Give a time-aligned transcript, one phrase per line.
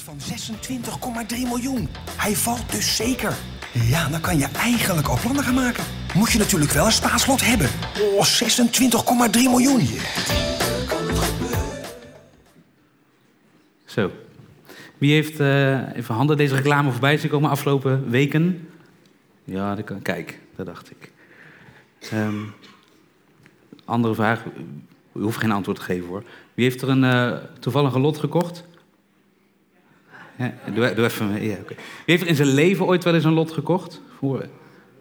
[0.00, 0.16] van
[1.28, 1.88] 26,3 miljoen.
[2.16, 3.36] Hij valt dus zeker.
[3.72, 5.84] Ja, dan kan je eigenlijk al plannen gaan maken.
[6.14, 7.68] Moet je natuurlijk wel een staatslot hebben.
[8.00, 8.26] Oh,
[9.32, 9.88] 26,3 miljoen.
[13.84, 14.10] Zo.
[14.98, 18.68] Wie heeft uh, even handen deze reclame voorbij zien komen afgelopen weken?
[19.44, 20.02] Ja, dat kan.
[20.02, 21.12] Kijk, dat dacht ik.
[22.12, 22.54] Um,
[23.84, 24.44] andere vraag.
[25.14, 26.24] U hoeft geen antwoord te geven hoor.
[26.54, 28.64] Wie heeft er een uh, toevallig een lot gekocht?
[30.74, 31.42] Doe, doe, even.
[31.42, 31.56] Ja.
[31.66, 34.00] Wie heeft er in zijn leven ooit wel eens een lot gekocht?
[34.20, 34.48] Oké,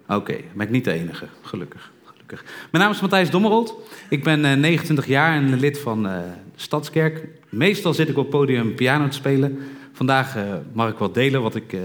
[0.07, 1.91] okay, ben ik niet de enige, gelukkig.
[2.03, 2.43] gelukkig.
[2.71, 3.79] Mijn naam is Matthijs Dommerold.
[4.09, 6.17] Ik ben uh, 29 jaar en lid van uh,
[6.55, 7.27] Stadskerk.
[7.49, 9.59] Meestal zit ik op podium piano te spelen.
[9.93, 11.77] Vandaag uh, mag ik wat delen wat ik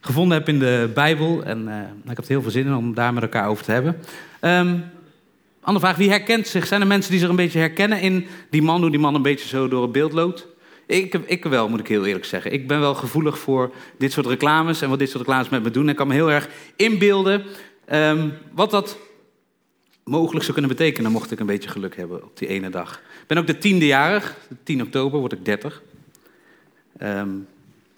[0.00, 1.44] gevonden heb in de Bijbel.
[1.44, 1.68] En
[2.02, 3.96] ik heb er heel veel zin in om daar met elkaar over te hebben.
[4.40, 4.84] Um,
[5.60, 6.66] andere vraag, wie herkent zich?
[6.66, 9.22] Zijn er mensen die zich een beetje herkennen in die man, hoe die man een
[9.22, 10.46] beetje zo door het beeld loopt?
[10.86, 12.52] Ik, ik wel, moet ik heel eerlijk zeggen.
[12.52, 15.70] Ik ben wel gevoelig voor dit soort reclames en wat dit soort reclames met me
[15.70, 15.88] doen.
[15.88, 17.44] Ik kan me heel erg inbeelden
[17.92, 18.98] um, wat dat
[20.04, 22.92] mogelijk zou kunnen betekenen, mocht ik een beetje geluk hebben op die ene dag.
[22.94, 25.82] Ik ben ook de tiende jarig, 10 oktober word ik 30.
[27.02, 27.28] Um, ehm,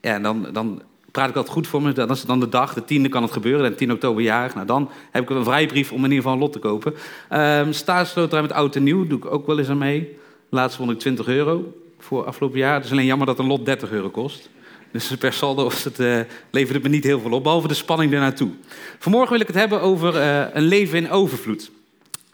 [0.01, 1.93] ja, en dan, dan praat ik altijd goed voor me.
[1.93, 4.55] Dat is dan de dag, de tiende kan het gebeuren, en 10 oktober jarig.
[4.55, 6.95] Nou, dan heb ik een vrijbrief om in ieder geval een lot te kopen.
[7.33, 10.17] Um, staatsloterij met oud en nieuw doe ik ook wel eens aan mee.
[10.49, 11.73] Laatst vond ik 20 euro
[12.09, 12.75] voor afgelopen jaar.
[12.75, 14.49] Het is alleen jammer dat een lot 30 euro kost.
[14.93, 16.21] Dus per saldo was het, uh,
[16.51, 18.51] leverde me niet heel veel op, behalve de spanning ernaartoe.
[18.99, 21.71] Vanmorgen wil ik het hebben over uh, een leven in overvloed.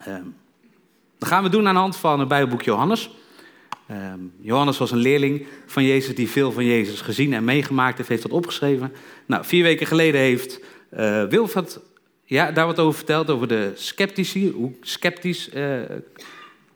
[0.09, 0.15] Uh,
[1.19, 3.11] dat gaan we doen aan de hand van het Bijbelboek Johannes.
[3.91, 8.09] Um, Johannes was een leerling van Jezus die veel van Jezus gezien en meegemaakt heeft,
[8.09, 8.93] heeft dat opgeschreven.
[9.27, 10.61] Nou, vier weken geleden heeft
[10.97, 11.81] uh, Wilfred
[12.25, 15.49] ja, daar wat over verteld, over de sceptici, hoe sceptisch,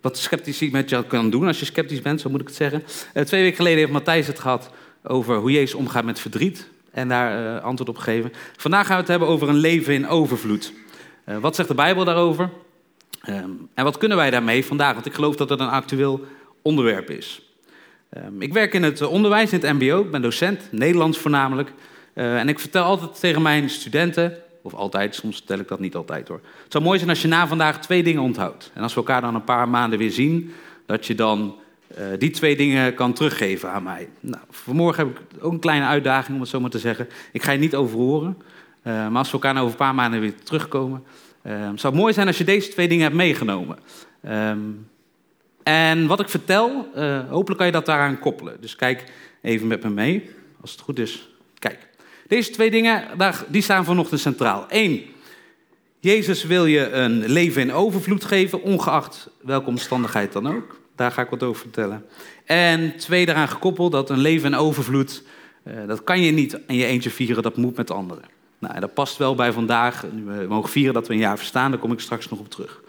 [0.00, 2.82] wat sceptici met jou kan doen als je sceptisch bent, zo moet ik het zeggen.
[3.14, 4.70] Uh, twee weken geleden heeft Matthijs het gehad
[5.02, 8.32] over hoe Jezus omgaat met verdriet en daar antwoord op gegeven.
[8.56, 10.72] Vandaag gaan we het hebben over een leven in overvloed.
[11.24, 12.50] wat zegt de Bijbel daarover?
[13.28, 14.94] Um, en wat kunnen wij daarmee vandaag?
[14.94, 16.24] Want ik geloof dat het een actueel
[16.62, 17.42] onderwerp is.
[18.16, 20.00] Um, ik werk in het onderwijs, in het MBO.
[20.00, 21.72] Ik ben docent, Nederlands voornamelijk.
[22.14, 26.28] En ik vertel altijd tegen mijn studenten, of altijd, soms vertel ik dat niet altijd
[26.28, 26.40] hoor.
[26.62, 28.70] Het zou mooi zijn als je na vandaag twee dingen onthoudt.
[28.74, 30.52] En als we elkaar dan een paar maanden weer zien,
[30.86, 31.56] dat je dan
[31.98, 34.08] uh, die twee dingen kan teruggeven aan mij.
[34.20, 37.08] Nou, vanmorgen heb ik ook een kleine uitdaging, om het zo maar te zeggen.
[37.32, 38.38] Ik ga je niet overhoren.
[38.82, 41.04] Uh, maar als we elkaar nou over een paar maanden weer terugkomen,
[41.74, 43.78] zou het mooi zijn als je deze twee dingen hebt meegenomen.
[44.28, 44.88] Um,
[45.62, 46.88] en wat ik vertel,
[47.28, 48.60] hopelijk kan je dat daaraan koppelen.
[48.60, 49.04] Dus kijk
[49.42, 50.30] even met me mee,
[50.60, 51.28] als het goed is.
[51.58, 51.87] Kijk,
[52.28, 53.04] deze twee dingen
[53.48, 54.66] die staan vanochtend centraal.
[54.68, 55.04] Eén,
[56.00, 60.80] Jezus wil je een leven in overvloed geven, ongeacht welke omstandigheid dan ook.
[60.96, 62.04] Daar ga ik wat over vertellen.
[62.44, 65.22] En twee, daaraan gekoppeld dat een leven in overvloed,
[65.62, 68.24] uh, dat kan je niet in je eentje vieren, dat moet met anderen.
[68.58, 70.04] Nou, dat past wel bij vandaag.
[70.12, 72.50] Nu we mogen vieren dat we een jaar verstaan, daar kom ik straks nog op
[72.50, 72.80] terug.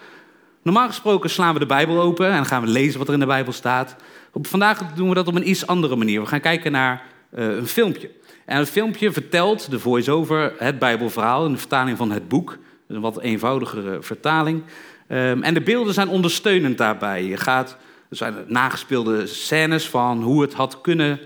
[0.62, 3.26] Normaal gesproken slaan we de Bijbel open en gaan we lezen wat er in de
[3.26, 3.96] Bijbel staat.
[4.32, 6.22] Op, vandaag doen we dat op een iets andere manier.
[6.22, 8.12] We gaan kijken naar uh, een filmpje.
[8.50, 12.58] En het filmpje vertelt de voice-over het Bijbelverhaal in de vertaling van het boek.
[12.88, 14.64] Een wat eenvoudigere vertaling.
[15.08, 17.24] Um, en de beelden zijn ondersteunend daarbij.
[17.24, 17.78] Je gaat,
[18.10, 21.20] er zijn nagespeelde scènes van hoe het had kunnen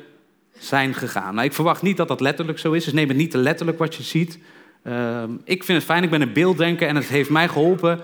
[0.57, 1.33] zijn gegaan.
[1.35, 3.78] Nou, ik verwacht niet dat dat letterlijk zo is, dus neem het niet te letterlijk
[3.78, 4.39] wat je ziet.
[4.88, 8.00] Um, ik vind het fijn, ik ben een beelddenker en het heeft mij geholpen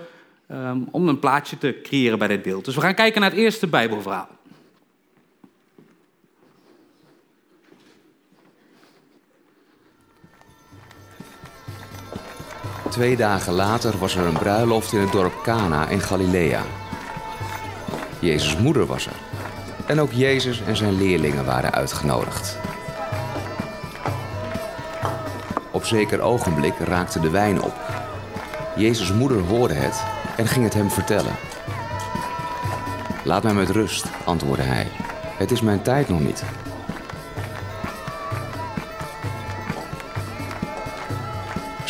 [0.50, 2.64] um, om een plaatje te creëren bij dit beeld.
[2.64, 4.28] Dus we gaan kijken naar het eerste Bijbelverhaal.
[12.90, 16.62] Twee dagen later was er een bruiloft in het dorp Cana in Galilea.
[18.18, 19.12] Jezus' moeder was er.
[19.86, 22.58] En ook Jezus en zijn leerlingen waren uitgenodigd.
[25.70, 27.74] Op zeker ogenblik raakte de wijn op.
[28.76, 30.02] Jezus' moeder hoorde het
[30.36, 31.34] en ging het hem vertellen.
[33.24, 34.86] Laat mij met rust, antwoordde hij.
[35.36, 36.44] Het is mijn tijd nog niet.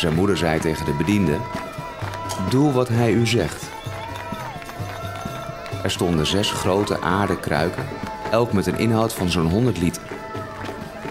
[0.01, 1.37] Zijn moeder zei tegen de bediende:
[2.49, 3.69] Doe wat hij u zegt.
[5.83, 7.83] Er stonden zes grote aarden kruiken,
[8.31, 10.01] elk met een inhoud van zo'n 100 liter.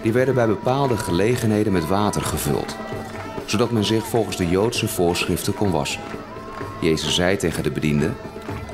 [0.02, 2.76] Die werden bij bepaalde gelegenheden met water gevuld,
[3.46, 6.00] zodat men zich volgens de Joodse voorschriften kon wassen.
[6.80, 8.10] Jezus zei tegen de bediende: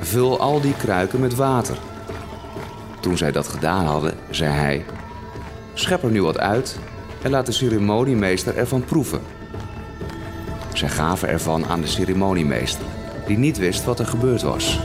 [0.01, 1.77] Vul al die kruiken met water.
[3.01, 4.85] Toen zij dat gedaan hadden, zei hij:
[5.75, 6.79] Schep er nu wat uit
[7.23, 9.21] en laat de ceremoniemeester ervan proeven.
[10.77, 12.85] Zij gaven ervan aan de ceremoniemeester,
[13.27, 14.81] die niet wist wat er gebeurd was.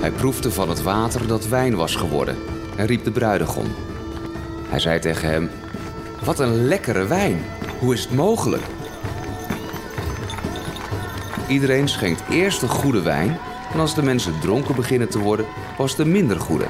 [0.00, 2.36] Hij proefde van het water dat wijn was geworden
[2.76, 3.66] en riep de bruidegom.
[4.68, 5.50] Hij zei tegen hem:
[6.24, 7.44] Wat een lekkere wijn!
[7.78, 8.62] Hoe is het mogelijk?
[11.48, 13.38] Iedereen schenkt eerst de goede wijn
[13.72, 16.66] en als de mensen dronken beginnen te worden, pas de minder goede.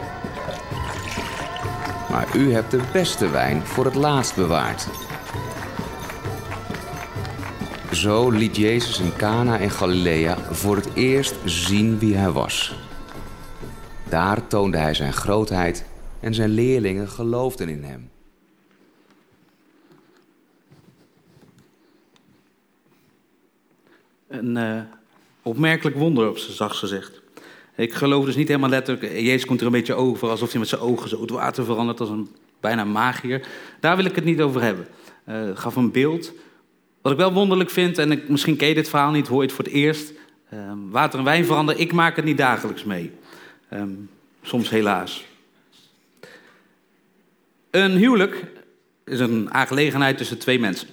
[2.10, 4.88] Maar u hebt de beste wijn voor het laatst bewaard.
[7.92, 12.76] Zo liet Jezus in Cana in Galilea voor het eerst zien wie hij was.
[14.08, 15.84] Daar toonde hij zijn grootheid
[16.20, 18.10] en zijn leerlingen geloofden in hem.
[24.28, 24.97] Een uh,
[25.42, 27.20] opmerkelijk wonder op zijn zachtst gezegd.
[27.76, 29.12] Ik geloof dus niet helemaal letterlijk.
[29.12, 32.00] Jezus komt er een beetje over alsof hij met zijn ogen zo het water verandert
[32.00, 32.28] als een
[32.60, 33.46] bijna magier.
[33.80, 34.86] Daar wil ik het niet over hebben.
[35.28, 36.32] Uh, gaf een beeld.
[37.02, 39.46] Wat ik wel wonderlijk vind, en ik, misschien ken je dit verhaal niet, hoor je
[39.46, 40.12] het voor het eerst.
[40.54, 43.12] Uh, water en wijn veranderen, ik maak het niet dagelijks mee.
[43.72, 44.10] Um,
[44.42, 45.24] soms helaas.
[47.70, 48.44] Een huwelijk
[49.04, 50.88] is een aangelegenheid tussen twee mensen.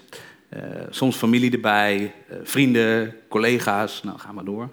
[0.56, 4.70] Uh, soms familie erbij, uh, vrienden, collega's, nou ga maar door.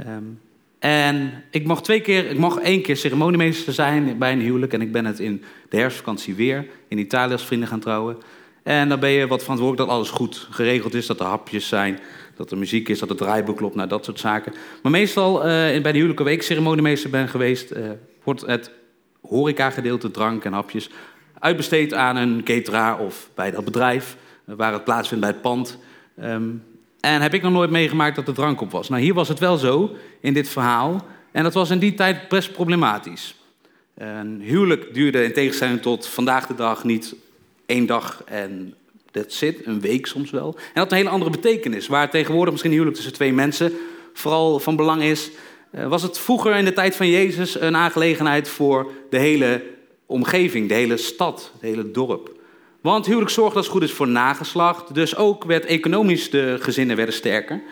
[0.00, 0.40] Um,
[0.78, 4.72] en ik mocht twee keer, ik mocht één keer ceremoniemeester zijn bij een huwelijk.
[4.72, 8.16] En ik ben het in de herfstvakantie weer in Italië als vrienden gaan trouwen.
[8.62, 11.06] En dan ben je wat verantwoordelijk dat alles goed geregeld is.
[11.06, 11.98] Dat er hapjes zijn,
[12.36, 14.52] dat er muziek is, dat het draaiboek klopt, nou, dat soort zaken.
[14.82, 17.72] Maar meestal uh, bij de huwelijke week ceremoniemeester ben geweest...
[18.24, 18.70] Wordt het
[19.20, 20.90] horeca-gedeelte, drank en hapjes...
[21.38, 24.16] uitbesteed aan een cateraar of bij dat bedrijf...
[24.56, 25.78] waar het plaatsvindt bij het pand...
[26.22, 26.62] Um,
[27.00, 28.88] en heb ik nog nooit meegemaakt dat er drank op was.
[28.88, 31.06] Nou, hier was het wel zo in dit verhaal.
[31.32, 33.34] En dat was in die tijd best problematisch.
[33.94, 37.14] Een huwelijk duurde in tegenstelling tot vandaag de dag niet
[37.66, 38.74] één dag en
[39.10, 40.46] dat zit, een week soms wel.
[40.46, 41.86] En dat had een hele andere betekenis.
[41.86, 43.72] Waar tegenwoordig misschien huwelijk tussen twee mensen
[44.12, 45.30] vooral van belang is,
[45.70, 49.62] eh, was het vroeger in de tijd van Jezus een aangelegenheid voor de hele
[50.06, 52.36] omgeving, de hele stad, het hele dorp.
[52.80, 54.94] Want huwelijk zorgt als het goed is voor nageslacht.
[54.94, 57.62] Dus ook werd economisch de gezinnen werden sterker.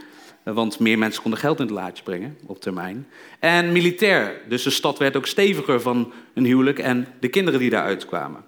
[0.42, 3.06] Want meer mensen konden geld in het laadje brengen op termijn.
[3.38, 4.40] En militair.
[4.48, 8.44] Dus de stad werd ook steviger van een huwelijk en de kinderen die daaruit kwamen.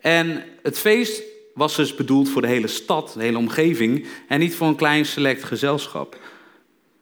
[0.00, 1.22] En het feest
[1.54, 4.06] was dus bedoeld voor de hele stad, de hele omgeving.
[4.28, 6.18] En niet voor een klein select gezelschap.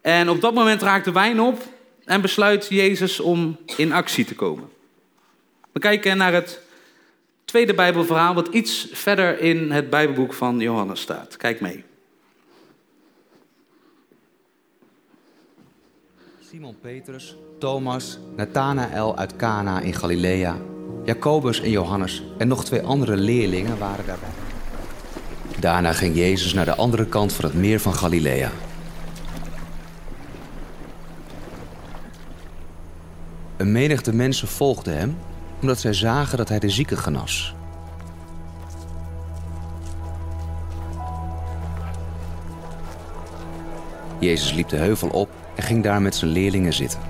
[0.00, 1.62] En op dat moment raakt de wijn op
[2.04, 4.68] en besluit Jezus om in actie te komen.
[5.72, 6.60] We kijken naar het
[7.48, 11.36] tweede Bijbelverhaal, wat iets verder in het Bijbelboek van Johannes staat.
[11.36, 11.84] Kijk mee.
[16.50, 20.56] Simon Petrus, Thomas, Nathanael uit Cana in Galilea,
[21.04, 24.28] Jacobus en Johannes en nog twee andere leerlingen waren daarbij.
[25.60, 28.50] Daarna ging Jezus naar de andere kant van het meer van Galilea.
[33.56, 35.16] Een menigte mensen volgden hem
[35.60, 37.54] omdat zij zagen dat hij de zieke genas.
[44.18, 47.00] Jezus liep de heuvel op en ging daar met zijn leerlingen zitten.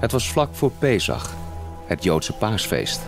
[0.00, 1.34] Het was vlak voor Pesach,
[1.86, 3.00] het Joodse paasfeest.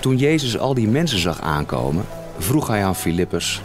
[0.00, 2.04] Toen Jezus al die mensen zag aankomen,
[2.38, 3.62] vroeg hij aan Filippus: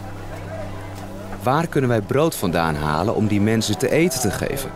[1.42, 4.70] Waar kunnen wij brood vandaan halen om die mensen te eten te geven?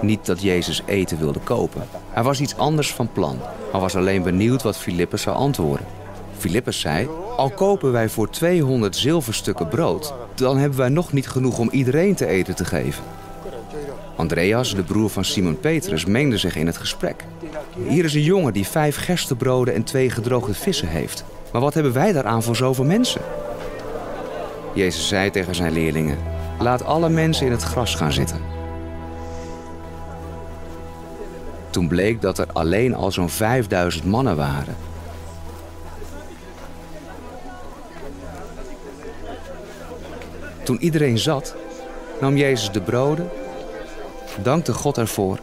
[0.00, 1.82] Niet dat Jezus eten wilde kopen.
[2.12, 3.38] Hij was iets anders van plan.
[3.70, 5.86] Hij was alleen benieuwd wat Filippus zou antwoorden.
[6.38, 11.58] Filippus zei: Al kopen wij voor 200 zilverstukken brood, dan hebben wij nog niet genoeg
[11.58, 13.04] om iedereen te eten te geven.
[14.16, 17.24] Andreas, de broer van Simon Petrus, mengde zich in het gesprek.
[17.88, 21.24] Hier is een jongen die vijf gerstebroden en twee gedroogde vissen heeft.
[21.52, 23.20] Maar wat hebben wij daaraan voor zoveel mensen?
[24.74, 26.18] Jezus zei tegen zijn leerlingen:
[26.58, 28.61] Laat alle mensen in het gras gaan zitten.
[31.72, 34.76] Toen bleek dat er alleen al zo'n 5000 mannen waren.
[40.62, 41.54] Toen iedereen zat,
[42.20, 43.28] nam Jezus de broden,
[44.42, 45.38] dankte God ervoor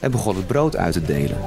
[0.00, 1.38] en begon het brood uit te delen.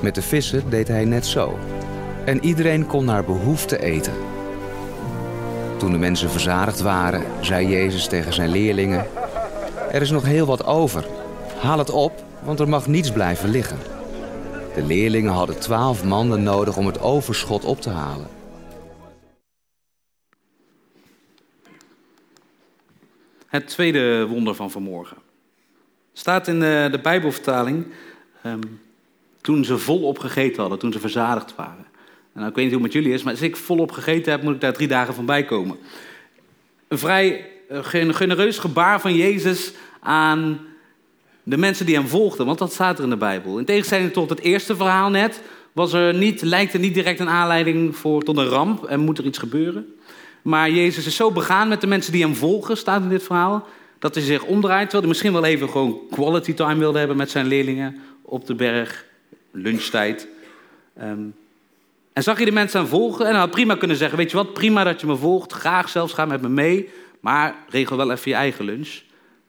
[0.00, 1.58] Met de vissen deed hij net zo.
[2.24, 4.33] En iedereen kon naar behoefte eten.
[5.84, 9.06] Toen de mensen verzadigd waren, zei Jezus tegen zijn leerlingen:
[9.90, 11.06] Er is nog heel wat over.
[11.60, 13.78] Haal het op, want er mag niets blijven liggen.
[14.74, 18.26] De leerlingen hadden twaalf mannen nodig om het overschot op te halen.
[23.46, 25.16] Het tweede wonder van vanmorgen.
[26.12, 27.86] Staat in de, de Bijbelvertaling.
[28.46, 28.80] Um,
[29.40, 31.86] toen ze volop gegeten hadden, toen ze verzadigd waren.
[32.34, 34.42] Nou, ik weet niet hoe het met jullie is, maar als ik volop gegeten heb,
[34.42, 35.76] moet ik daar drie dagen van bij komen.
[36.88, 40.60] Een vrij uh, genereus gebaar van Jezus aan
[41.42, 43.58] de mensen die hem volgden, want dat staat er in de Bijbel.
[43.58, 45.40] In tegenstelling tot het eerste verhaal net,
[45.72, 49.18] was er niet, lijkt er niet direct een aanleiding voor tot een ramp en moet
[49.18, 49.94] er iets gebeuren.
[50.42, 53.66] Maar Jezus is zo begaan met de mensen die hem volgen, staat in dit verhaal,
[53.98, 57.30] dat hij zich omdraait, terwijl hij misschien wel even gewoon quality time wilde hebben met
[57.30, 59.04] zijn leerlingen op de berg,
[59.50, 60.28] lunchtijd.
[61.02, 61.34] Um,
[62.14, 64.36] en zag je de mensen aan volgen en hij had prima kunnen zeggen, weet je
[64.36, 66.90] wat, prima dat je me volgt, graag zelfs ga met me mee,
[67.20, 69.00] maar regel wel even je eigen lunch.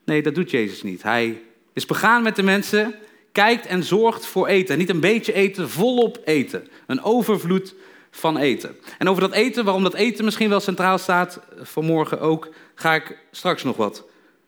[0.05, 1.03] Nee, dat doet Jezus niet.
[1.03, 1.41] Hij
[1.74, 2.95] is begaan met de mensen,
[3.31, 4.77] kijkt en zorgt voor eten.
[4.77, 6.67] Niet een beetje eten, volop eten.
[6.88, 7.75] Een overvloed
[8.12, 8.75] van eten.
[8.98, 13.17] En over dat eten, waarom dat eten misschien wel centraal staat, vanmorgen ook, ga ik
[13.31, 14.03] straks nog wat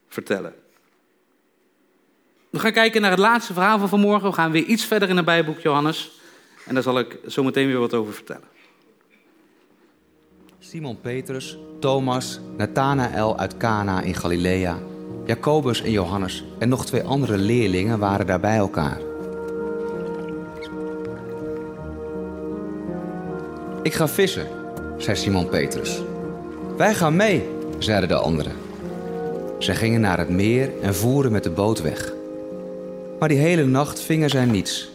[0.08, 0.54] vertellen.
[2.50, 4.30] We gaan kijken naar het laatste verhaal van vanmorgen.
[4.30, 6.17] We gaan weer iets verder in het Bijbelboek Johannes.
[6.68, 8.48] En daar zal ik zo meteen weer wat over vertellen.
[10.60, 14.78] Simon Petrus, Thomas, Nathanael uit Cana in Galilea,
[15.26, 18.98] Jacobus en Johannes en nog twee andere leerlingen waren daar bij elkaar.
[23.84, 24.48] Ik ga vissen,
[24.98, 26.02] zei Simon Petrus.
[26.78, 28.54] Wij gaan mee, zeiden de anderen.
[29.58, 32.14] Zij gingen naar het meer en voeren met de boot weg.
[33.20, 34.90] Maar die hele nacht vingen zij niets.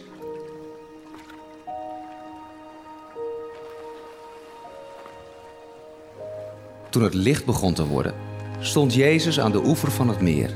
[6.93, 8.13] Toen het licht begon te worden,
[8.59, 10.49] stond Jezus aan de oever van het meer.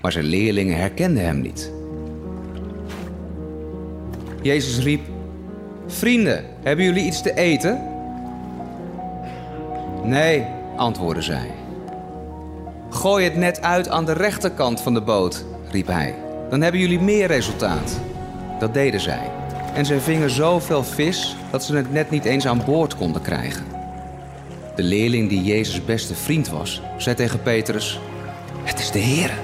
[0.00, 1.72] Maar zijn leerlingen herkenden hem niet.
[4.42, 5.00] Jezus riep:
[5.86, 7.82] Vrienden, hebben jullie iets te eten?
[10.04, 10.46] Nee,
[10.76, 11.50] antwoordden zij.
[12.90, 16.14] Gooi het net uit aan de rechterkant van de boot, riep hij.
[16.50, 18.00] Dan hebben jullie meer resultaat.
[18.58, 19.30] Dat deden zij.
[19.74, 23.77] En zij vingen zoveel vis dat ze het net niet eens aan boord konden krijgen.
[24.78, 28.00] De leerling die Jezus' beste vriend was, zei tegen Petrus:
[28.62, 29.38] Het is de Heer.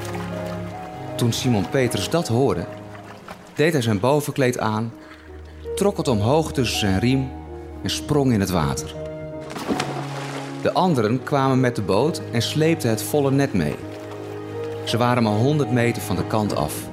[1.17, 2.67] Toen Simon Petrus dat hoorde,
[3.55, 4.93] deed hij zijn bovenkleed aan,
[5.75, 7.31] trok het omhoog tussen zijn riem
[7.83, 8.95] en sprong in het water.
[10.63, 13.77] De anderen kwamen met de boot en sleepten het volle net mee.
[14.85, 16.89] Ze waren maar 100 meter van de kant af.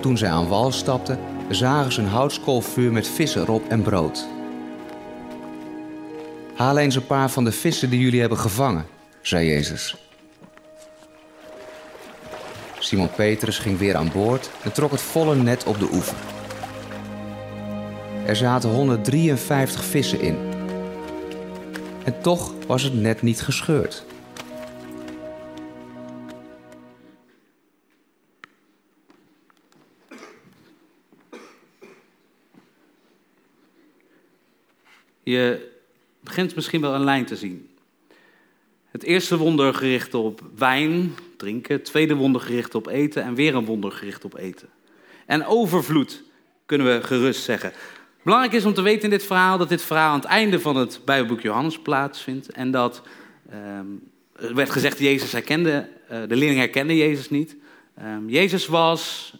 [0.00, 1.18] Toen zij aan wal stapten,
[1.48, 4.35] zagen ze een houtskoolvuur met vissen erop en brood.
[6.56, 8.86] Haal eens een paar van de vissen die jullie hebben gevangen,
[9.20, 9.96] zei Jezus.
[12.78, 16.16] Simon Petrus ging weer aan boord en trok het volle net op de oever.
[18.26, 20.36] Er zaten 153 vissen in.
[22.04, 24.04] En toch was het net niet gescheurd.
[35.22, 35.74] Je
[36.26, 37.68] begint misschien wel een lijn te zien.
[38.90, 41.74] Het eerste wonder gericht op wijn, drinken.
[41.74, 43.22] Het tweede wonder gericht op eten.
[43.22, 44.68] En weer een wonder gericht op eten.
[45.26, 46.22] En overvloed,
[46.66, 47.72] kunnen we gerust zeggen.
[48.22, 50.76] Belangrijk is om te weten in dit verhaal dat dit verhaal aan het einde van
[50.76, 52.50] het Bijbelboek Johannes plaatsvindt.
[52.50, 53.02] En dat
[54.36, 57.56] er werd gezegd, Jezus herkende, uh, de leerling herkende Jezus niet.
[58.02, 59.34] Um, Jezus was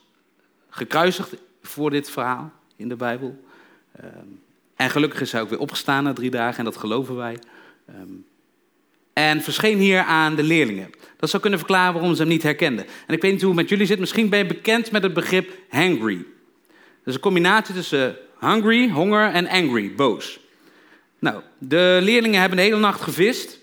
[0.68, 3.44] gekruisigd voor dit verhaal in de Bijbel.
[4.04, 4.40] Um,
[4.76, 7.38] en gelukkig is hij ook weer opgestaan na drie dagen en dat geloven wij.
[7.88, 8.26] Um,
[9.16, 10.90] en verscheen hier aan de leerlingen.
[11.16, 12.86] Dat zou kunnen verklaren waarom ze hem niet herkenden.
[13.06, 13.98] En ik weet niet hoe het met jullie zit.
[13.98, 16.16] Misschien ben je bekend met het begrip hangry.
[16.16, 20.40] Dat is een combinatie tussen hungry, honger en angry, boos.
[21.18, 23.58] Nou, de leerlingen hebben de hele nacht gevist.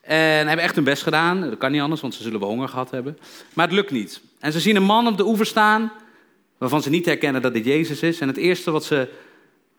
[0.00, 1.40] En hebben echt hun best gedaan.
[1.40, 3.18] Dat kan niet anders, want ze zullen wel honger gehad hebben.
[3.52, 4.20] Maar het lukt niet.
[4.38, 5.92] En ze zien een man op de oever staan.
[6.58, 8.20] waarvan ze niet herkennen dat dit Jezus is.
[8.20, 9.08] En het eerste wat ze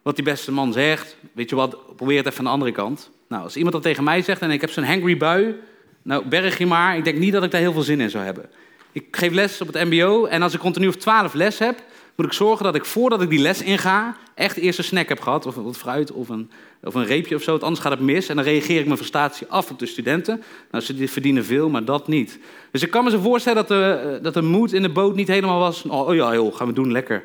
[0.03, 3.09] wat die beste man zegt, weet je wat, probeer het even aan de andere kant.
[3.27, 5.55] Nou, als iemand dat tegen mij zegt en ik heb zo'n hangry bui,
[6.01, 8.23] nou berg je maar, ik denk niet dat ik daar heel veel zin in zou
[8.23, 8.49] hebben.
[8.91, 11.83] Ik geef les op het mbo en als ik continu of 12 les heb,
[12.15, 15.19] moet ik zorgen dat ik voordat ik die les inga, echt eerst een snack heb
[15.19, 16.51] gehad, of wat fruit of een,
[16.83, 18.29] of een reepje of zo, anders gaat het mis.
[18.29, 20.43] En dan reageer ik mijn frustratie af op de studenten.
[20.71, 22.39] Nou, ze verdienen veel, maar dat niet.
[22.71, 25.27] Dus ik kan me zo voorstellen dat de, dat de moed in de boot niet
[25.27, 27.23] helemaal was, oh ja, joh, gaan we doen, lekker.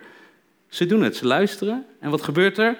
[0.68, 1.86] Ze doen het, ze luisteren.
[2.00, 2.76] En wat gebeurt er?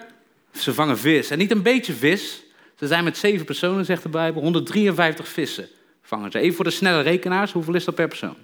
[0.53, 1.31] Ze vangen vis.
[1.31, 2.43] En niet een beetje vis.
[2.79, 4.43] Ze zijn met zeven personen, zegt de Bijbel.
[4.43, 5.69] 153 vissen
[6.03, 6.39] vangen ze.
[6.39, 8.37] Even voor de snelle rekenaars, hoeveel is dat per persoon?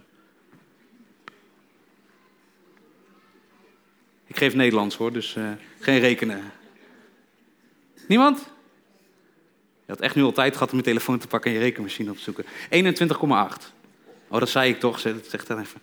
[4.26, 6.42] Ik geef Nederlands hoor, dus uh, geen rekenen.
[8.08, 8.38] Niemand?
[9.86, 12.10] Je had echt nu al tijd gehad om je telefoon te pakken en je rekenmachine
[12.10, 12.44] op te zoeken.
[12.44, 13.72] 21,8.
[14.28, 15.80] Oh, dat zei ik toch, zeg, dan even.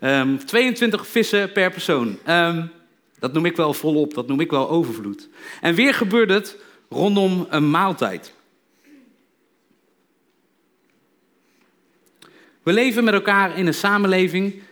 [0.00, 2.18] Um, 22 vissen per persoon.
[2.28, 2.70] Um,
[3.18, 5.28] Dat noem ik wel volop, dat noem ik wel overvloed.
[5.60, 6.56] En weer gebeurt het
[6.88, 8.32] rondom een maaltijd.
[12.62, 14.62] We leven met elkaar in een samenleving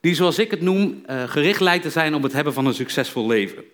[0.00, 2.74] die, zoals ik het noem, eh, gericht lijkt te zijn op het hebben van een
[2.74, 3.64] succesvol leven.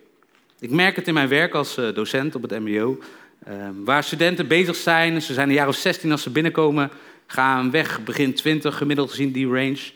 [0.59, 2.99] Ik merk het in mijn werk als eh, docent op het MBO,
[3.43, 5.21] ehm, waar studenten bezig zijn.
[5.21, 6.89] Ze zijn een jaar of 16 als ze binnenkomen,
[7.27, 9.91] gaan weg begin 20, gemiddeld gezien die range.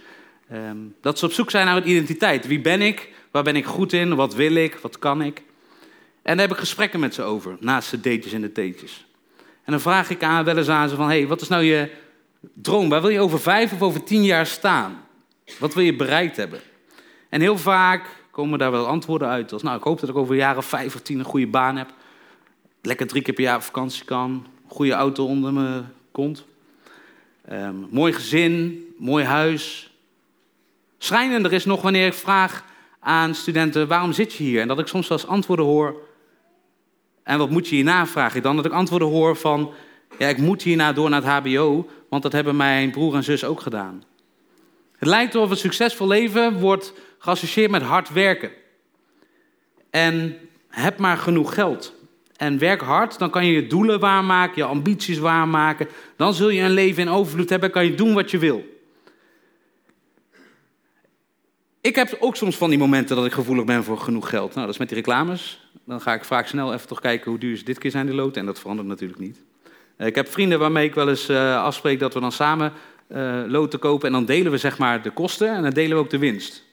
[0.50, 2.48] Ehm, dat ze op zoek zijn naar een identiteit.
[2.48, 3.10] Wie ben ik?
[3.32, 4.16] Waar ben ik goed in?
[4.16, 4.76] Wat wil ik?
[4.76, 5.44] Wat kan ik?
[6.22, 9.06] En daar heb ik gesprekken met ze over, naast de datejes en de theetjes.
[9.64, 11.92] En dan vraag ik aan, wel eens aan ze van, hey, wat is nou je
[12.54, 12.90] droom?
[12.90, 15.04] Waar wil je over vijf of over tien jaar staan?
[15.60, 16.60] Wat wil je bereikt hebben?
[17.30, 19.54] En heel vaak komen daar wel antwoorden uit.
[19.54, 21.94] Als, nou, ik hoop dat ik over of vijf of tien een goede baan heb.
[22.82, 24.48] Lekker drie keer per jaar op vakantie kan.
[24.68, 26.46] Goede auto onder me kont.
[27.52, 29.92] Um, mooi gezin, mooi huis.
[30.98, 32.64] Schrijnender is nog wanneer ik vraag
[33.02, 34.62] aan studenten: waarom zit je hier?
[34.62, 35.96] En dat ik soms als antwoorden hoor.
[37.24, 38.56] En wat moet je hierna, vraag ik dan?
[38.56, 39.74] Dat ik antwoorden hoor van:
[40.18, 43.44] ja, ik moet hierna door naar het HBO, want dat hebben mijn broer en zus
[43.44, 44.04] ook gedaan.
[44.98, 48.52] Het lijkt alsof een succesvol leven wordt geassocieerd met hard werken.
[49.90, 51.94] En heb maar genoeg geld.
[52.38, 55.88] En werk hard, dan kan je je doelen waarmaken, je ambities waarmaken.
[56.16, 58.71] Dan zul je een leven in overvloed hebben, kan je doen wat je wil.
[61.82, 64.54] Ik heb ook soms van die momenten dat ik gevoelig ben voor genoeg geld.
[64.54, 65.70] Nou, dat is met die reclames.
[65.86, 68.16] Dan ga ik vaak snel even toch kijken hoe duur ze dit keer zijn, die
[68.16, 68.40] loten.
[68.40, 69.42] En dat verandert natuurlijk niet.
[69.96, 72.74] Eh, ik heb vrienden waarmee ik wel eens uh, afspreek dat we dan samen
[73.08, 74.08] uh, loten kopen.
[74.08, 76.64] En dan delen we zeg maar de kosten en dan delen we ook de winst.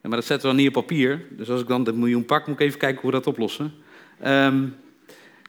[0.00, 1.26] maar dat zetten we dan niet op papier.
[1.30, 3.74] Dus als ik dan de miljoen pak, moet ik even kijken hoe we dat oplossen.
[4.26, 4.76] Um,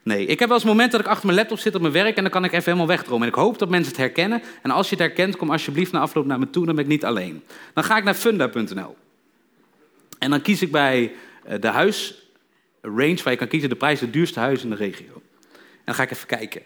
[0.02, 2.16] nee, ik heb wel eens momenten dat ik achter mijn laptop zit op mijn werk
[2.16, 3.22] en dan kan ik even helemaal wegdromen.
[3.22, 4.42] En ik hoop dat mensen het herkennen.
[4.62, 6.90] En als je het herkent, kom alsjeblieft na afloop naar me toe, dan ben ik
[6.90, 7.42] niet alleen.
[7.74, 8.96] Dan ga ik naar funda.nl.
[10.22, 11.12] En dan kies ik bij
[11.60, 15.12] de huisrange waar je kan kiezen de prijs, het duurste huis in de regio.
[15.52, 16.62] En dan ga ik even kijken.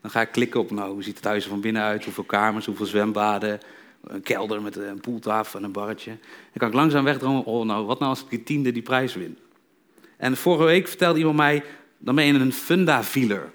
[0.00, 2.04] Dan ga ik klikken op, nou, hoe ziet het huis er van binnen uit?
[2.04, 3.60] Hoeveel kamers, hoeveel zwembaden,
[4.04, 6.10] een kelder met een poeltafel en een barretje.
[6.10, 9.14] Dan kan ik langzaam wegdromen, oh, nou, wat nou als ik die tiende die prijs
[9.14, 9.38] win?
[10.16, 11.62] En vorige week vertelde iemand mij,
[11.98, 13.50] dan ben je een funda-vieler.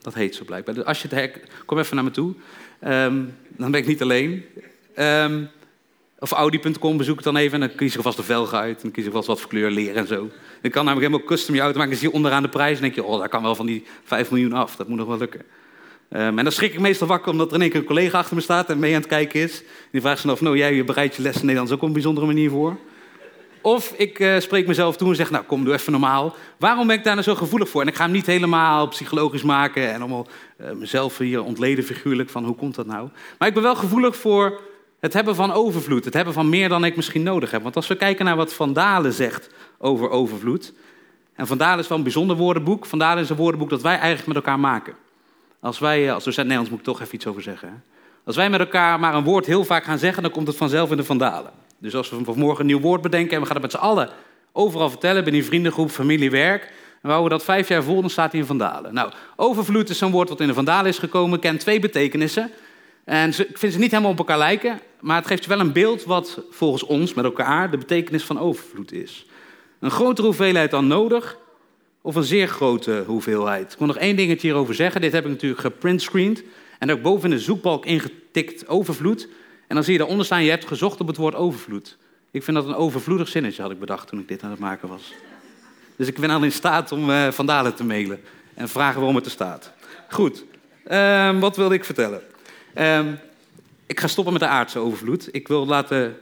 [0.00, 0.74] Dat heet zo blijkbaar.
[0.74, 2.34] Dus als je het hek, kom even naar me toe.
[2.84, 4.44] Um, dan ben ik niet alleen.
[4.98, 5.48] Um,
[6.20, 8.76] of Audi.com bezoek ik dan even en dan kies ik alvast de velgen uit.
[8.76, 10.28] En dan kies ik alvast wat voor kleur leer en zo.
[10.60, 11.92] Ik kan namelijk helemaal custom je auto maken.
[11.92, 13.84] Dan zie je onderaan de prijs en denk je, oh, dat kan wel van die
[14.04, 14.76] 5 miljoen af.
[14.76, 15.40] Dat moet nog wel lukken.
[16.12, 18.36] Um, en dan schrik ik meestal wakker omdat er in één keer een collega achter
[18.36, 19.62] me staat en mee aan het kijken is.
[19.90, 22.26] Die vraagt zich af, nou jij bereidt je les in Nederlands ook op een bijzondere
[22.26, 22.76] manier voor.
[23.62, 26.36] Of ik uh, spreek mezelf toe en zeg, nou kom, doe even normaal.
[26.58, 27.80] Waarom ben ik daar nou zo gevoelig voor?
[27.80, 30.26] En ik ga hem niet helemaal psychologisch maken en allemaal
[30.60, 33.08] uh, mezelf hier ontleden figuurlijk van hoe komt dat nou?
[33.38, 34.60] Maar ik ben wel gevoelig voor
[35.00, 36.04] het hebben van overvloed.
[36.04, 37.62] Het hebben van meer dan ik misschien nodig heb.
[37.62, 40.72] Want als we kijken naar wat Van Dalen zegt over overvloed.
[41.34, 42.86] En Van Dalen is wel een bijzonder woordenboek.
[42.86, 44.94] Van Dalen is een woordenboek dat wij eigenlijk met elkaar maken.
[45.60, 47.84] Als wij, eh, als docent Nederlands moet ik toch even iets over zeggen.
[48.24, 50.90] Als wij met elkaar maar een woord heel vaak gaan zeggen, dan komt het vanzelf
[50.90, 51.50] in de vandalen.
[51.78, 54.10] Dus als we vanmorgen een nieuw woord bedenken en we gaan het met z'n allen
[54.52, 56.72] overal vertellen, binnen vriendengroep, familie, werk.
[57.02, 58.94] En we dat vijf jaar vol, dan staat hij in vandalen.
[58.94, 62.50] Nou, overvloed is zo'n woord wat in de vandalen is gekomen, kent twee betekenissen.
[63.10, 65.72] En ik vind ze niet helemaal op elkaar lijken, maar het geeft je wel een
[65.72, 69.26] beeld wat volgens ons met elkaar de betekenis van overvloed is.
[69.80, 71.36] Een grotere hoeveelheid dan nodig,
[72.00, 73.72] of een zeer grote hoeveelheid.
[73.72, 75.00] Ik wil nog één dingetje hierover zeggen.
[75.00, 76.42] Dit heb ik natuurlijk geprintscreend
[76.78, 79.28] en ook boven in de zoekbalk ingetikt overvloed.
[79.66, 81.96] En dan zie je daaronder staan, je hebt gezocht op het woord overvloed.
[82.30, 84.88] Ik vind dat een overvloedig zinnetje, had ik bedacht toen ik dit aan het maken
[84.88, 85.12] was.
[85.96, 88.20] Dus ik ben al in staat om uh, Van Dalen te mailen
[88.54, 89.72] en vragen waarom het er staat.
[90.08, 90.44] Goed,
[90.90, 92.22] uh, wat wilde ik vertellen?
[92.78, 93.06] Uh,
[93.86, 95.28] ik ga stoppen met de aardse overvloed.
[95.34, 96.16] Ik wil laten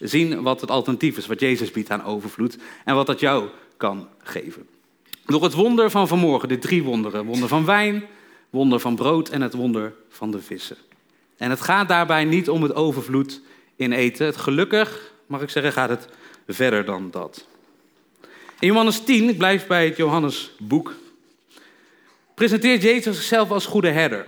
[0.00, 4.08] zien wat het alternatief is, wat Jezus biedt aan overvloed en wat dat jou kan
[4.22, 4.66] geven.
[5.26, 7.24] Door het wonder van vanmorgen, de drie wonderen.
[7.24, 8.04] Wonder van wijn,
[8.50, 10.76] wonder van brood en het wonder van de vissen.
[11.36, 13.40] En het gaat daarbij niet om het overvloed
[13.76, 14.26] in eten.
[14.26, 16.08] Het gelukkig, mag ik zeggen, gaat het
[16.46, 17.46] verder dan dat.
[18.58, 20.94] In Johannes 10, ik blijf bij het Johannesboek,
[22.34, 24.26] presenteert Jezus zichzelf als goede herder.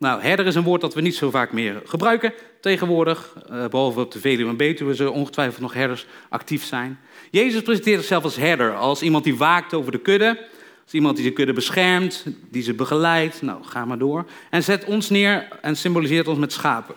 [0.00, 3.34] Nou, herder is een woord dat we niet zo vaak meer gebruiken tegenwoordig.
[3.50, 6.98] Uh, behalve op de Veluwe en Betuwe zullen ongetwijfeld nog herders actief zijn.
[7.30, 10.46] Jezus presenteert zichzelf als herder, als iemand die waakt over de kudde.
[10.82, 13.42] Als iemand die de kudde beschermt, die ze begeleidt.
[13.42, 14.24] Nou, ga maar door.
[14.50, 16.94] En zet ons neer en symboliseert ons met schapen.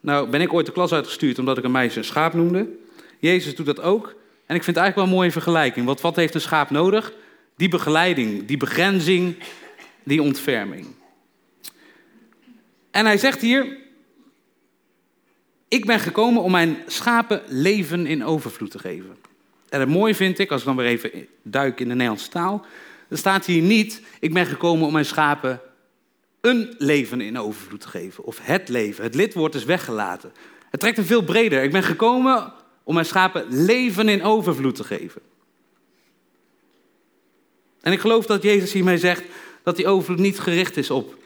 [0.00, 2.68] Nou, ben ik ooit de klas uitgestuurd omdat ik een meisje een schaap noemde.
[3.18, 4.14] Jezus doet dat ook.
[4.46, 5.86] En ik vind het eigenlijk wel een mooie vergelijking.
[5.86, 7.12] Want wat heeft een schaap nodig?
[7.56, 9.36] Die begeleiding, die begrenzing,
[10.02, 10.86] die ontferming.
[12.94, 13.76] En hij zegt hier:
[15.68, 19.16] Ik ben gekomen om mijn schapen leven in overvloed te geven.
[19.68, 22.66] En het mooie vind ik, als ik dan weer even duik in de Nederlandse taal,
[23.08, 25.60] dan staat hier niet, ik ben gekomen om mijn schapen
[26.40, 28.24] een leven in overvloed te geven.
[28.24, 29.04] Of het leven.
[29.04, 30.32] Het lidwoord is weggelaten.
[30.70, 31.62] Het trekt een veel breder.
[31.62, 32.52] Ik ben gekomen
[32.82, 35.22] om mijn schapen leven in overvloed te geven.
[37.80, 39.22] En ik geloof dat Jezus hiermee zegt
[39.62, 41.22] dat die overvloed niet gericht is op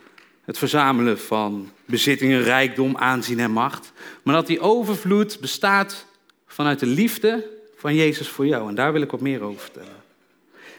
[0.48, 3.92] het verzamelen van bezittingen, rijkdom, aanzien en macht.
[4.22, 6.06] Maar dat die overvloed bestaat
[6.46, 8.68] vanuit de liefde van Jezus voor jou.
[8.68, 10.02] En daar wil ik wat meer over vertellen.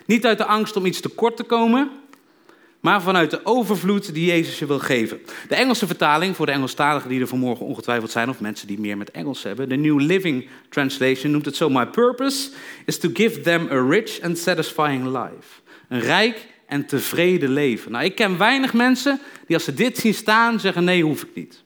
[0.06, 1.90] Niet uit de angst om iets tekort te komen,
[2.80, 5.22] maar vanuit de overvloed die Jezus je wil geven.
[5.48, 8.98] De Engelse vertaling, voor de Engelstaligen die er vanmorgen ongetwijfeld zijn, of mensen die meer
[8.98, 12.50] met Engels hebben, de New Living Translation noemt het zo: My purpose
[12.86, 15.62] is to give them a rich and satisfying life.
[15.88, 17.92] Een rijk en tevreden leven.
[17.92, 21.36] Nou, ik ken weinig mensen die als ze dit zien staan zeggen: nee, hoef ik
[21.36, 21.64] niet.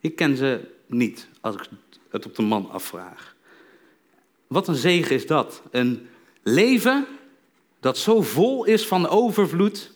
[0.00, 1.68] Ik ken ze niet, als ik
[2.10, 3.36] het op de man afvraag.
[4.46, 5.62] Wat een zegen is dat.
[5.70, 6.08] Een
[6.42, 7.06] leven
[7.80, 9.92] dat zo vol is van overvloed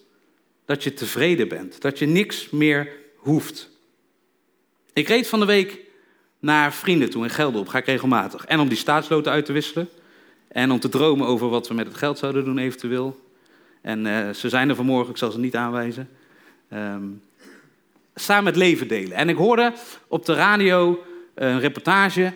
[0.65, 3.71] dat je tevreden bent, dat je niks meer hoeft.
[4.93, 5.81] Ik reed van de week
[6.39, 8.45] naar vrienden toe in Gelderop, ga ik regelmatig.
[8.45, 9.89] En om die staatsloten uit te wisselen.
[10.49, 13.21] En om te dromen over wat we met het geld zouden doen eventueel.
[13.83, 16.09] En uh, ze zijn er vanmorgen, ik zal ze niet aanwijzen.
[16.75, 17.23] Um,
[18.15, 19.17] samen het leven delen.
[19.17, 19.73] En ik hoorde
[20.09, 22.33] op de radio een reportage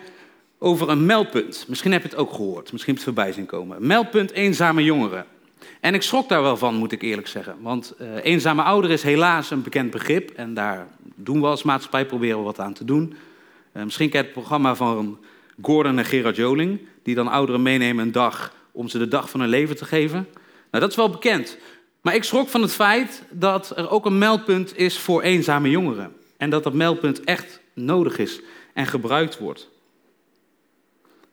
[0.57, 1.65] over een meldpunt.
[1.67, 3.87] Misschien heb je het ook gehoord, misschien heb je het voorbij zien komen.
[3.87, 5.25] Meldpunt eenzame jongeren.
[5.79, 7.55] En ik schrok daar wel van, moet ik eerlijk zeggen.
[7.61, 10.29] Want uh, eenzame ouder is helaas een bekend begrip.
[10.29, 13.15] En daar doen we als maatschappij, proberen we wat aan te doen.
[13.71, 15.19] Misschien kent het programma van
[15.61, 16.79] Gordon en Gerard Joling.
[17.03, 20.27] Die dan ouderen meenemen een dag om ze de dag van hun leven te geven.
[20.71, 21.57] Nou, dat is wel bekend.
[22.01, 26.15] Maar ik schrok van het feit dat er ook een meldpunt is voor eenzame jongeren.
[26.37, 28.41] En dat dat meldpunt echt nodig is
[28.73, 29.69] en gebruikt wordt.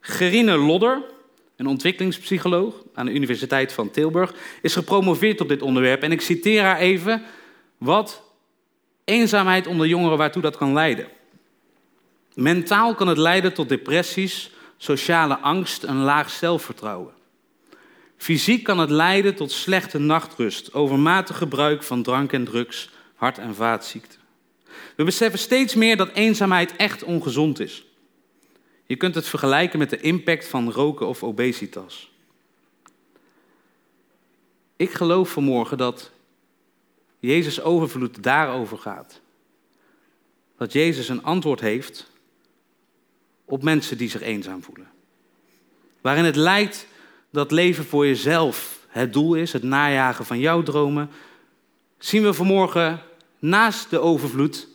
[0.00, 1.02] Gerine Lodder,
[1.56, 6.02] een ontwikkelingspsycholoog aan de Universiteit van Tilburg, is gepromoveerd op dit onderwerp.
[6.02, 7.22] En ik citeer haar even
[7.78, 8.22] wat
[9.04, 11.06] eenzaamheid onder jongeren waartoe dat kan leiden.
[12.34, 17.13] Mentaal kan het leiden tot depressies, sociale angst en laag zelfvertrouwen.
[18.16, 23.54] Fysiek kan het leiden tot slechte nachtrust, overmatig gebruik van drank en drugs, hart- en
[23.54, 24.18] vaatziekten.
[24.96, 27.84] We beseffen steeds meer dat eenzaamheid echt ongezond is.
[28.86, 32.10] Je kunt het vergelijken met de impact van roken of obesitas.
[34.76, 36.10] Ik geloof vanmorgen dat
[37.18, 39.20] Jezus overvloed daarover gaat.
[40.56, 42.10] Dat Jezus een antwoord heeft
[43.44, 44.90] op mensen die zich eenzaam voelen.
[46.00, 46.86] Waarin het lijkt
[47.34, 51.10] dat leven voor jezelf het doel is, het najagen van jouw dromen,
[51.98, 53.00] zien we vanmorgen
[53.38, 54.68] naast de overvloed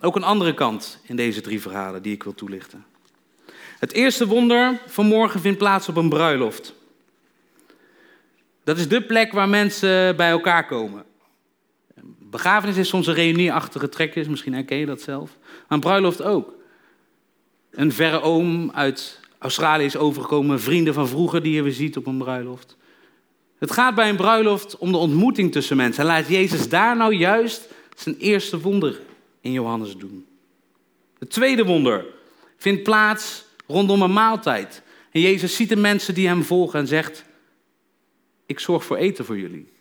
[0.00, 2.84] ook een andere kant in deze drie verhalen die ik wil toelichten.
[3.78, 6.74] Het eerste wonder van morgen vindt plaats op een bruiloft.
[8.64, 11.04] Dat is de plek waar mensen bij elkaar komen.
[12.18, 15.36] Begrafenis is soms een reunieachtige trekjes, misschien herken je dat zelf.
[15.40, 16.54] Maar een bruiloft ook.
[17.70, 22.06] Een verre oom uit Australië is overgekomen, vrienden van vroeger die je weer ziet op
[22.06, 22.76] een bruiloft.
[23.58, 26.02] Het gaat bij een bruiloft om de ontmoeting tussen mensen.
[26.02, 29.00] En laat Jezus daar nou juist zijn eerste wonder
[29.40, 30.26] in Johannes doen.
[31.18, 32.04] Het tweede wonder
[32.56, 34.82] vindt plaats rondom een maaltijd.
[35.10, 37.24] En Jezus ziet de mensen die hem volgen en zegt:
[38.46, 39.72] Ik zorg voor eten voor jullie.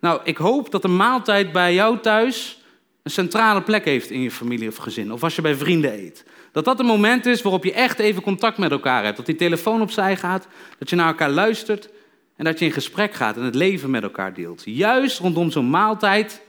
[0.00, 2.60] Nou, ik hoop dat de maaltijd bij jou thuis
[3.02, 5.12] een centrale plek heeft in je familie of gezin.
[5.12, 6.24] Of als je bij vrienden eet.
[6.56, 9.16] Dat dat een moment is waarop je echt even contact met elkaar hebt.
[9.16, 10.46] Dat die telefoon opzij gaat,
[10.78, 11.88] dat je naar elkaar luistert
[12.36, 14.62] en dat je in gesprek gaat en het leven met elkaar deelt.
[14.64, 16.42] Juist rondom zo'n maaltijd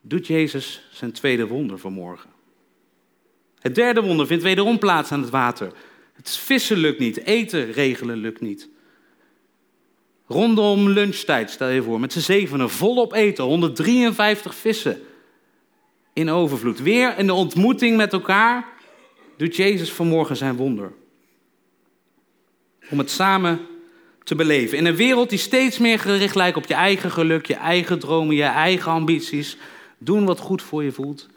[0.00, 2.30] doet Jezus zijn tweede wonder vanmorgen.
[3.58, 5.72] Het derde wonder vindt wederom plaats aan het water.
[6.12, 8.68] Het vissen lukt niet, eten regelen lukt niet.
[10.26, 15.00] Rondom lunchtijd, stel je voor, met z'n zevenen volop eten, 153 vissen
[16.12, 16.82] in overvloed.
[16.82, 18.76] Weer in de ontmoeting met elkaar
[19.38, 20.92] doet Jezus vanmorgen zijn wonder.
[22.90, 23.66] Om het samen
[24.22, 24.78] te beleven.
[24.78, 28.36] In een wereld die steeds meer gericht lijkt op je eigen geluk, je eigen dromen,
[28.36, 29.56] je eigen ambities.
[29.98, 31.28] Doen wat goed voor je voelt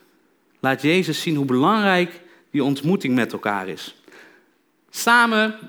[0.61, 3.95] laat Jezus zien hoe belangrijk die ontmoeting met elkaar is.
[4.89, 5.59] Samen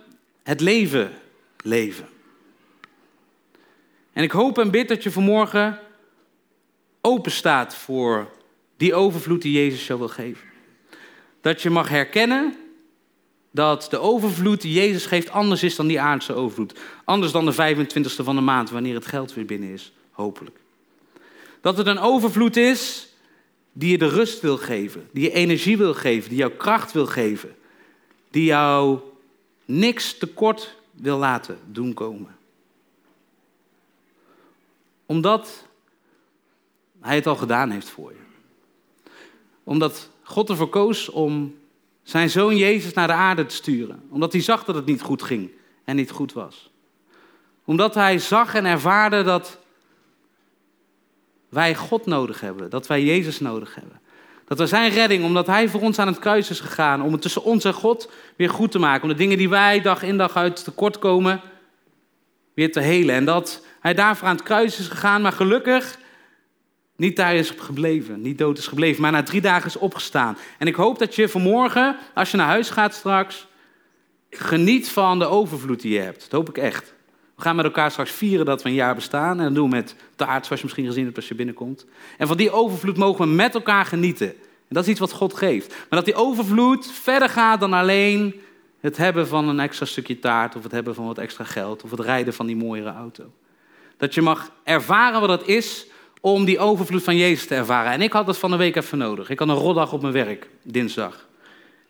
[0.43, 1.13] het leven
[1.63, 2.09] leven.
[4.13, 5.79] En ik hoop en bid dat je vanmorgen
[7.01, 8.31] open staat voor
[8.77, 10.52] die overvloed die Jezus jou wil geven.
[11.43, 12.57] Dat je mag herkennen
[13.51, 16.79] dat de overvloed die Jezus geeft anders is dan die aardse overvloed.
[17.05, 20.57] Anders dan de 25ste van de maand, wanneer het geld weer binnen is, hopelijk.
[21.61, 23.09] Dat het een overvloed is
[23.73, 27.07] die je de rust wil geven, die je energie wil geven, die jou kracht wil
[27.07, 27.57] geven,
[28.31, 28.99] die jou
[29.65, 32.37] niks tekort wil laten doen komen.
[35.07, 35.67] Omdat
[37.01, 38.19] hij het al gedaan heeft voor je.
[39.65, 41.55] Omdat God ervoor koos om
[42.03, 44.03] zijn zoon Jezus naar de aarde te sturen.
[44.11, 45.51] Omdat hij zag dat het niet goed ging
[45.85, 46.71] en niet goed was.
[47.65, 49.59] Omdat hij zag en ervaarde dat
[51.49, 54.01] wij God nodig hebben, dat wij Jezus nodig hebben.
[54.45, 57.23] Dat we zijn redding, omdat hij voor ons aan het kruis is gegaan, om het
[57.23, 59.03] tussen ons en God weer goed te maken.
[59.03, 61.41] Om de dingen die wij dag in dag uit tekort komen,
[62.55, 63.15] weer te helen.
[63.15, 65.99] En dat hij daarvoor aan het kruis is gegaan, maar gelukkig
[67.03, 70.37] niet daar is gebleven, niet dood is gebleven, maar na drie dagen is opgestaan.
[70.59, 73.47] En ik hoop dat je vanmorgen, als je naar huis gaat straks,
[74.31, 76.21] geniet van de overvloed die je hebt.
[76.21, 76.95] Dat hoop ik echt.
[77.37, 79.39] We gaan met elkaar straks vieren dat we een jaar bestaan.
[79.39, 81.87] En dat doen we met taart, zoals je misschien gezien hebt als je binnenkomt.
[82.19, 84.29] En van die overvloed mogen we met elkaar genieten.
[84.29, 85.69] En dat is iets wat God geeft.
[85.69, 88.41] Maar dat die overvloed verder gaat dan alleen
[88.81, 91.91] het hebben van een extra stukje taart, of het hebben van wat extra geld, of
[91.91, 93.25] het rijden van die mooiere auto.
[93.97, 95.87] Dat je mag ervaren wat het is
[96.25, 97.93] om die overvloed van Jezus te ervaren.
[97.93, 99.31] En ik had dat van de week even nodig.
[99.31, 101.29] Ik had een rotdag op mijn werk, dinsdag.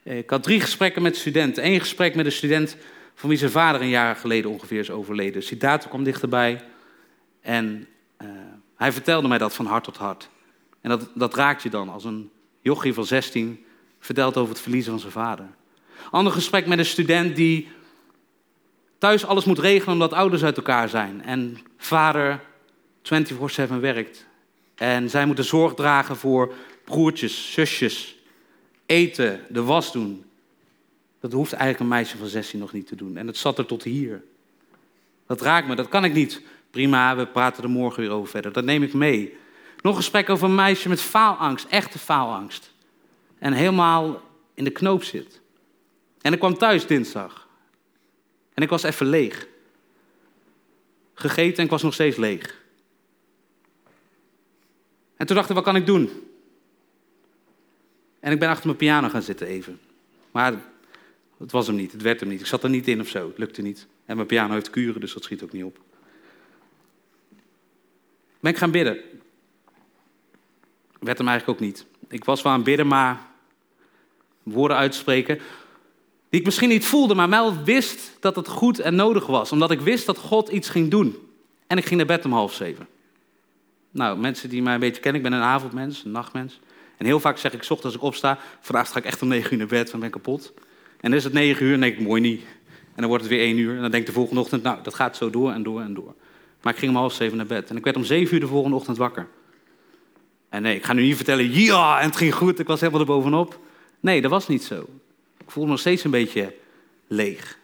[0.02, 1.66] Ik had drie gesprekken met studenten.
[1.66, 2.76] Eén gesprek met een student
[3.14, 5.32] van wie zijn vader een jaar geleden ongeveer is overleden.
[5.32, 6.60] Dus die datum kwam dichterbij.
[7.40, 7.86] En
[8.22, 8.28] uh,
[8.76, 10.28] hij vertelde mij dat van hart tot hart.
[10.80, 13.64] En dat, dat raakt je dan als een jochie van 16
[14.00, 15.46] vertelt over het verliezen van zijn vader.
[16.10, 17.68] Ander gesprek met een student die
[18.98, 21.22] thuis alles moet regelen omdat ouders uit elkaar zijn.
[21.22, 22.40] En vader
[23.02, 24.26] 24-7 werkt.
[24.74, 28.16] En zij moeten zorg dragen voor broertjes, zusjes,
[28.86, 30.24] eten, de was doen.
[31.20, 33.16] Dat hoeft eigenlijk een meisje van 16 nog niet te doen.
[33.16, 34.22] En het zat er tot hier.
[35.26, 36.42] Dat raakt me, dat kan ik niet.
[36.70, 38.52] Prima, we praten er morgen weer over verder.
[38.52, 39.36] Dat neem ik mee.
[39.80, 42.72] Nog een gesprek over een meisje met faalangst, echte faalangst.
[43.38, 44.22] En helemaal
[44.54, 45.40] in de knoop zit.
[46.20, 47.48] En ik kwam thuis dinsdag.
[48.54, 49.46] En ik was even leeg.
[51.14, 52.61] Gegeten en ik was nog steeds leeg.
[55.22, 56.10] En toen dacht ik, wat kan ik doen?
[58.20, 59.80] En ik ben achter mijn piano gaan zitten even.
[60.30, 60.54] Maar
[61.38, 62.40] het was hem niet, het werd hem niet.
[62.40, 63.86] Ik zat er niet in of zo, het lukte niet.
[64.04, 65.78] En mijn piano heeft kuren, dus dat schiet ook niet op.
[68.40, 69.00] Ben ik gaan bidden.
[70.98, 71.86] Werd hem eigenlijk ook niet.
[72.08, 73.26] Ik was wel aan bidden, maar
[74.42, 75.38] woorden uitspreken
[76.28, 79.52] die ik misschien niet voelde, maar wel wist dat het goed en nodig was.
[79.52, 81.16] Omdat ik wist dat God iets ging doen.
[81.66, 82.86] En ik ging naar bed om half zeven.
[83.92, 86.60] Nou, mensen die mij een beetje kennen, ik ben een avondmens, een nachtmens.
[86.96, 89.52] En heel vaak zeg ik, ochtends als ik opsta, vandaag ga ik echt om negen
[89.52, 90.52] uur naar bed, van ben ik kapot.
[91.00, 92.42] En dan is het negen uur en denk ik, mooi niet.
[92.66, 93.74] En dan wordt het weer één uur.
[93.74, 95.94] En dan denk ik de volgende ochtend, nou, dat gaat zo door en door en
[95.94, 96.14] door.
[96.62, 97.70] Maar ik ging om half zeven naar bed.
[97.70, 99.28] En ik werd om zeven uur de volgende ochtend wakker.
[100.48, 103.00] En nee, ik ga nu niet vertellen, ja, en het ging goed, ik was helemaal
[103.00, 103.60] er bovenop.
[104.00, 104.80] Nee, dat was niet zo.
[105.38, 106.54] Ik voelde me nog steeds een beetje
[107.06, 107.58] leeg.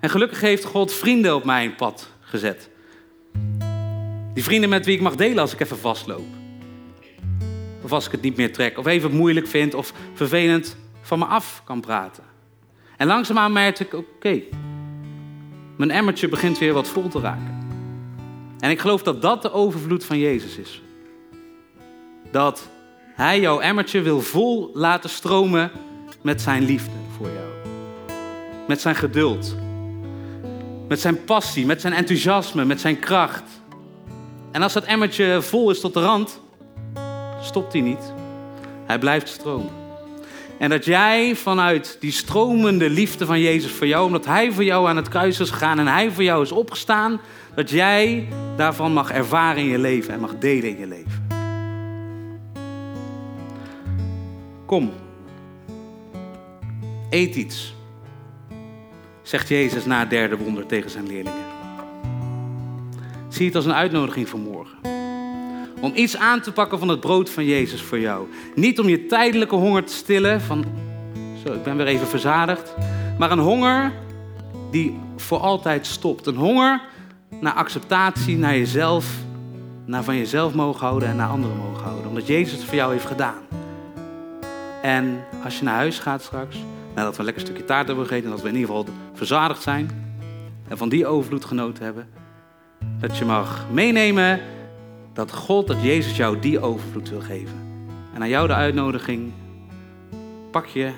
[0.00, 2.70] En gelukkig heeft God vrienden op mijn pad gezet.
[4.34, 6.26] Die vrienden met wie ik mag delen als ik even vastloop.
[7.82, 8.78] Of als ik het niet meer trek.
[8.78, 9.74] Of even moeilijk vind.
[9.74, 12.24] Of vervelend van me af kan praten.
[12.96, 14.42] En langzaamaan merkte ik, oké.
[15.76, 17.58] mijn emmertje begint weer wat vol te raken.
[18.58, 20.82] En ik geloof dat dat de overvloed van Jezus is.
[22.30, 22.68] Dat
[23.14, 25.70] Hij jouw emmertje wil vol laten stromen
[26.22, 27.48] met zijn liefde voor jou.
[28.68, 29.56] Met zijn geduld.
[30.88, 33.59] Met zijn passie, met zijn enthousiasme, met zijn kracht.
[34.52, 36.40] En als dat emmertje vol is tot de rand,
[37.40, 38.12] stopt hij niet.
[38.86, 39.70] Hij blijft stromen.
[40.58, 44.88] En dat jij vanuit die stromende liefde van Jezus voor jou, omdat Hij voor jou
[44.88, 47.20] aan het kruis is gegaan en Hij voor jou is opgestaan,
[47.54, 51.26] dat jij daarvan mag ervaren in je leven en mag delen in je leven.
[54.66, 54.92] Kom,
[57.10, 57.74] eet iets,
[59.22, 61.49] zegt Jezus na het derde wonder tegen zijn leerlingen.
[63.30, 64.78] Zie het als een uitnodiging voor morgen.
[65.80, 68.26] Om iets aan te pakken van het brood van Jezus voor jou.
[68.54, 70.64] Niet om je tijdelijke honger te stillen van,
[71.44, 72.74] zo, ik ben weer even verzadigd.
[73.18, 73.92] Maar een honger
[74.70, 76.26] die voor altijd stopt.
[76.26, 76.80] Een honger
[77.40, 79.14] naar acceptatie, naar jezelf,
[79.84, 82.08] naar van jezelf mogen houden en naar anderen mogen houden.
[82.08, 83.42] Omdat Jezus het voor jou heeft gedaan.
[84.82, 86.56] En als je naar huis gaat straks,
[86.94, 89.62] nadat we een lekker stukje taart hebben gegeten en dat we in ieder geval verzadigd
[89.62, 89.90] zijn
[90.68, 92.08] en van die overvloed genoten hebben,
[93.00, 94.40] dat je mag meenemen
[95.12, 97.68] dat God, dat Jezus jou die overvloed wil geven.
[98.14, 99.32] En aan jou de uitnodiging,
[100.50, 100.92] pak je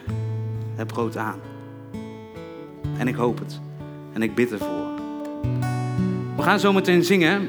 [0.76, 1.38] het brood aan.
[2.98, 3.60] En ik hoop het.
[4.12, 4.90] En ik bid ervoor.
[6.36, 7.48] We gaan zo meteen zingen.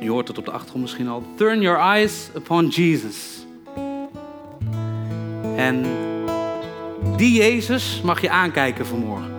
[0.00, 1.22] Je hoort het op de achtergrond misschien al.
[1.36, 3.46] Turn your eyes upon Jesus.
[5.56, 5.86] En
[7.16, 9.32] die Jezus mag je aankijken vanmorgen.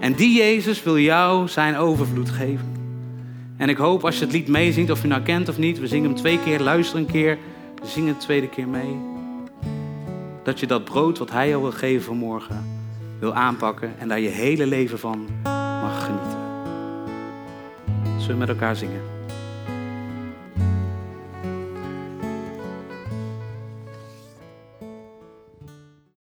[0.00, 2.71] En die Jezus wil jou zijn overvloed geven.
[3.62, 5.86] En ik hoop als je het lied meezingt, of je nou kent of niet, we
[5.86, 7.38] zingen hem twee keer, luister een keer,
[7.82, 8.96] we zingen de tweede keer mee.
[10.42, 12.64] Dat je dat brood wat hij jou wil geven vanmorgen
[13.18, 15.28] wil aanpakken en daar je hele leven van
[15.82, 16.38] mag genieten.
[18.18, 19.11] Zullen we met elkaar zingen?